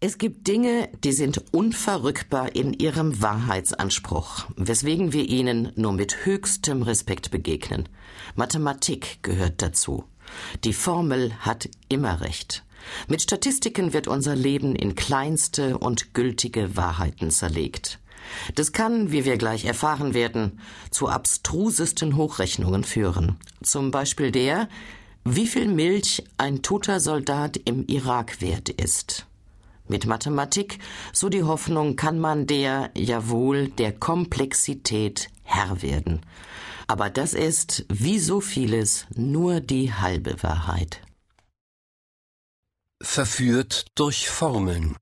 Es 0.00 0.16
gibt 0.16 0.46
Dinge, 0.46 0.88
die 1.02 1.10
sind 1.10 1.42
unverrückbar 1.50 2.54
in 2.54 2.72
ihrem 2.72 3.20
Wahrheitsanspruch, 3.20 4.46
weswegen 4.54 5.12
wir 5.12 5.28
ihnen 5.28 5.72
nur 5.74 5.92
mit 5.92 6.24
höchstem 6.24 6.82
Respekt 6.82 7.32
begegnen. 7.32 7.88
Mathematik 8.36 9.18
gehört 9.24 9.60
dazu. 9.60 10.04
Die 10.62 10.72
Formel 10.72 11.34
hat 11.40 11.68
immer 11.88 12.20
recht. 12.20 12.64
Mit 13.08 13.22
Statistiken 13.22 13.92
wird 13.92 14.06
unser 14.06 14.36
Leben 14.36 14.76
in 14.76 14.94
kleinste 14.94 15.78
und 15.78 16.14
gültige 16.14 16.76
Wahrheiten 16.76 17.32
zerlegt. 17.32 17.98
Das 18.54 18.70
kann, 18.70 19.10
wie 19.10 19.24
wir 19.24 19.36
gleich 19.36 19.64
erfahren 19.64 20.14
werden, 20.14 20.60
zu 20.92 21.08
abstrusesten 21.08 22.14
Hochrechnungen 22.14 22.84
führen. 22.84 23.36
Zum 23.64 23.90
Beispiel 23.90 24.30
der, 24.30 24.68
wie 25.24 25.48
viel 25.48 25.66
Milch 25.66 26.22
ein 26.36 26.62
toter 26.62 27.00
Soldat 27.00 27.56
im 27.56 27.84
Irak 27.88 28.40
wert 28.40 28.68
ist. 28.68 29.27
Mit 29.88 30.06
Mathematik, 30.06 30.78
so 31.12 31.28
die 31.28 31.42
Hoffnung, 31.42 31.96
kann 31.96 32.18
man 32.18 32.46
der, 32.46 32.90
jawohl, 32.94 33.68
der 33.68 33.92
Komplexität 33.92 35.30
Herr 35.42 35.82
werden. 35.82 36.20
Aber 36.86 37.10
das 37.10 37.34
ist, 37.34 37.84
wie 37.88 38.18
so 38.18 38.40
vieles, 38.40 39.06
nur 39.14 39.60
die 39.60 39.92
halbe 39.92 40.42
Wahrheit. 40.42 41.00
Verführt 43.02 43.86
durch 43.94 44.28
Formeln. 44.28 44.96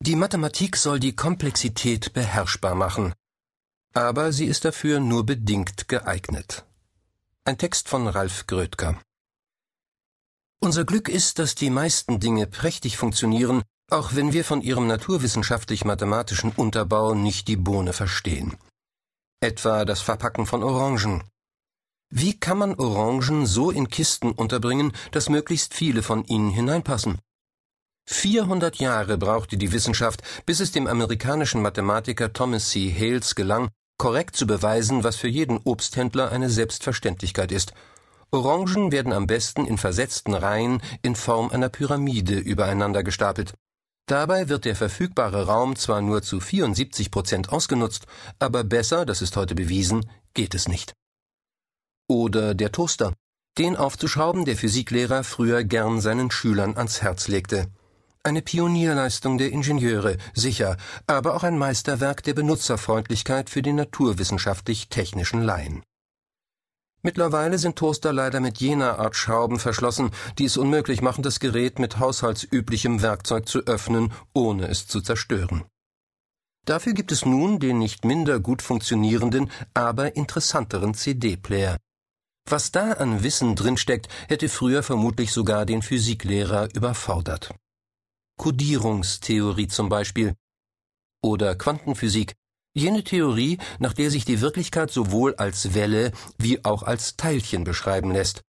Die 0.00 0.16
Mathematik 0.16 0.76
soll 0.76 0.98
die 0.98 1.14
Komplexität 1.14 2.12
beherrschbar 2.12 2.74
machen, 2.74 3.14
aber 3.94 4.32
sie 4.32 4.46
ist 4.46 4.64
dafür 4.64 4.98
nur 5.00 5.24
bedingt 5.24 5.88
geeignet. 5.88 6.64
Ein 7.44 7.58
Text 7.58 7.88
von 7.88 8.08
Ralf 8.08 8.46
Grödker. 8.46 9.00
Unser 10.64 10.84
Glück 10.84 11.08
ist, 11.08 11.40
dass 11.40 11.56
die 11.56 11.70
meisten 11.70 12.20
Dinge 12.20 12.46
prächtig 12.46 12.96
funktionieren, 12.96 13.64
auch 13.90 14.14
wenn 14.14 14.32
wir 14.32 14.44
von 14.44 14.62
ihrem 14.62 14.86
naturwissenschaftlich-mathematischen 14.86 16.52
Unterbau 16.52 17.14
nicht 17.14 17.48
die 17.48 17.56
Bohne 17.56 17.92
verstehen. 17.92 18.56
Etwa 19.40 19.84
das 19.84 20.00
Verpacken 20.02 20.46
von 20.46 20.62
Orangen. 20.62 21.24
Wie 22.10 22.38
kann 22.38 22.58
man 22.58 22.76
Orangen 22.76 23.44
so 23.44 23.72
in 23.72 23.88
Kisten 23.88 24.30
unterbringen, 24.30 24.92
dass 25.10 25.28
möglichst 25.28 25.74
viele 25.74 26.04
von 26.04 26.22
ihnen 26.26 26.50
hineinpassen? 26.50 27.18
400 28.08 28.76
Jahre 28.76 29.18
brauchte 29.18 29.56
die 29.56 29.72
Wissenschaft, 29.72 30.22
bis 30.46 30.60
es 30.60 30.70
dem 30.70 30.86
amerikanischen 30.86 31.60
Mathematiker 31.60 32.32
Thomas 32.32 32.68
C. 32.68 32.94
Hales 32.96 33.34
gelang, 33.34 33.68
korrekt 33.98 34.36
zu 34.36 34.46
beweisen, 34.46 35.02
was 35.02 35.16
für 35.16 35.28
jeden 35.28 35.58
Obsthändler 35.64 36.30
eine 36.30 36.50
Selbstverständlichkeit 36.50 37.50
ist– 37.50 37.74
Orangen 38.34 38.92
werden 38.92 39.12
am 39.12 39.26
besten 39.26 39.66
in 39.66 39.76
versetzten 39.76 40.32
Reihen 40.32 40.80
in 41.02 41.14
Form 41.14 41.50
einer 41.50 41.68
Pyramide 41.68 42.38
übereinander 42.38 43.02
gestapelt. 43.02 43.52
Dabei 44.06 44.48
wird 44.48 44.64
der 44.64 44.74
verfügbare 44.74 45.46
Raum 45.46 45.76
zwar 45.76 46.00
nur 46.00 46.22
zu 46.22 46.40
74 46.40 47.10
Prozent 47.10 47.50
ausgenutzt, 47.50 48.06
aber 48.38 48.64
besser, 48.64 49.04
das 49.04 49.20
ist 49.20 49.36
heute 49.36 49.54
bewiesen, 49.54 50.10
geht 50.32 50.54
es 50.54 50.66
nicht. 50.66 50.94
Oder 52.08 52.54
der 52.54 52.72
Toaster. 52.72 53.12
Den 53.58 53.76
aufzuschrauben 53.76 54.46
der 54.46 54.56
Physiklehrer 54.56 55.24
früher 55.24 55.62
gern 55.62 56.00
seinen 56.00 56.30
Schülern 56.30 56.78
ans 56.78 57.02
Herz 57.02 57.28
legte. 57.28 57.68
Eine 58.22 58.40
Pionierleistung 58.40 59.36
der 59.36 59.50
Ingenieure, 59.50 60.16
sicher, 60.32 60.78
aber 61.06 61.34
auch 61.34 61.42
ein 61.42 61.58
Meisterwerk 61.58 62.22
der 62.22 62.32
Benutzerfreundlichkeit 62.32 63.50
für 63.50 63.60
die 63.60 63.74
naturwissenschaftlich-technischen 63.74 65.42
Laien. 65.42 65.82
Mittlerweile 67.04 67.58
sind 67.58 67.76
Toaster 67.76 68.12
leider 68.12 68.38
mit 68.38 68.58
jener 68.58 69.00
Art 69.00 69.16
Schrauben 69.16 69.58
verschlossen, 69.58 70.10
die 70.38 70.44
es 70.44 70.56
unmöglich 70.56 71.02
machen, 71.02 71.22
das 71.22 71.40
Gerät 71.40 71.80
mit 71.80 71.98
haushaltsüblichem 71.98 73.02
Werkzeug 73.02 73.48
zu 73.48 73.60
öffnen, 73.66 74.12
ohne 74.32 74.68
es 74.68 74.86
zu 74.86 75.00
zerstören. 75.00 75.64
Dafür 76.64 76.92
gibt 76.92 77.10
es 77.10 77.26
nun 77.26 77.58
den 77.58 77.80
nicht 77.80 78.04
minder 78.04 78.38
gut 78.38 78.62
funktionierenden, 78.62 79.50
aber 79.74 80.14
interessanteren 80.14 80.94
CD-Player. 80.94 81.76
Was 82.48 82.70
da 82.70 82.92
an 82.92 83.24
Wissen 83.24 83.56
drinsteckt, 83.56 84.08
hätte 84.28 84.48
früher 84.48 84.84
vermutlich 84.84 85.32
sogar 85.32 85.66
den 85.66 85.82
Physiklehrer 85.82 86.68
überfordert. 86.72 87.52
Kodierungstheorie 88.38 89.68
zum 89.68 89.88
Beispiel. 89.88 90.34
Oder 91.20 91.56
Quantenphysik, 91.56 92.34
Jene 92.74 93.04
Theorie, 93.04 93.58
nach 93.78 93.92
der 93.92 94.10
sich 94.10 94.24
die 94.24 94.40
Wirklichkeit 94.40 94.90
sowohl 94.90 95.34
als 95.34 95.74
Welle 95.74 96.12
wie 96.38 96.64
auch 96.64 96.82
als 96.82 97.16
Teilchen 97.16 97.64
beschreiben 97.64 98.10
lässt. 98.10 98.42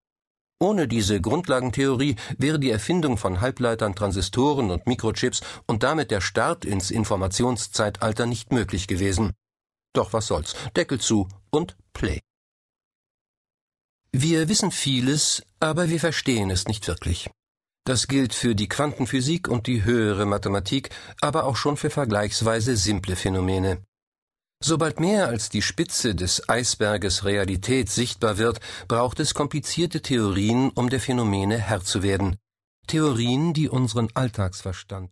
Ohne 0.60 0.88
diese 0.88 1.20
Grundlagentheorie 1.20 2.18
wäre 2.38 2.60
die 2.60 2.70
Erfindung 2.70 3.18
von 3.18 3.42
Halbleitern, 3.42 3.96
Transistoren 3.96 4.70
und 4.70 4.86
Mikrochips 4.86 5.42
und 5.66 5.82
damit 5.82 6.12
der 6.12 6.22
Start 6.22 6.66
ins 6.66 6.92
Informationszeitalter 6.92 8.28
nicht 8.28 8.52
möglich 8.52 8.88
gewesen. 8.88 9.32
Doch 9.94 10.14
was 10.14 10.28
soll's, 10.28 10.54
Deckel 10.76 11.00
zu 11.00 11.28
und 11.50 11.76
Play. 11.94 12.22
Wir 14.12 14.50
wissen 14.50 14.72
vieles, 14.72 15.42
aber 15.60 15.90
wir 15.90 16.00
verstehen 16.00 16.52
es 16.52 16.68
nicht 16.68 16.88
wirklich. 16.88 17.32
Das 17.84 18.08
gilt 18.08 18.36
für 18.36 18.54
die 18.54 18.70
Quantenphysik 18.70 19.48
und 19.48 19.66
die 19.66 19.84
höhere 19.84 20.28
Mathematik, 20.28 20.92
aber 21.22 21.46
auch 21.46 21.56
schon 21.56 21.76
für 21.76 21.90
vergleichsweise 21.90 22.78
simple 22.78 23.16
Phänomene. 23.16 23.84
Sobald 24.64 25.00
mehr 25.00 25.28
als 25.28 25.50
die 25.50 25.64
Spitze 25.64 26.14
des 26.14 26.48
Eisberges 26.48 27.26
Realität 27.26 27.90
sichtbar 27.90 28.38
wird, 28.38 28.60
braucht 28.88 29.20
es 29.20 29.34
komplizierte 29.34 30.04
Theorien, 30.04 30.70
um 30.70 30.92
der 30.92 31.00
Phänomene 31.00 31.58
Herr 31.58 31.82
zu 31.82 32.04
werden. 32.04 32.36
Theorien, 32.86 33.54
die 33.54 33.70
unseren 33.70 34.10
Alltagsverstand 34.14 35.10